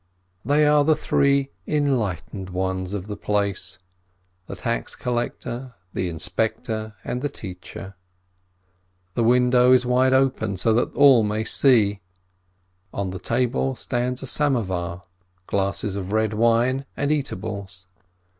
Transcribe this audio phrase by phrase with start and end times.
[0.43, 3.77] They are the three "enlightened" ones of the place:
[4.47, 7.93] the tax collector, the inspector, and the teacher.
[9.13, 11.99] The window is wide open, so that all may see;
[12.91, 15.03] on the table stands a samovar,
[15.45, 17.85] glasses of red wine, and eat ables.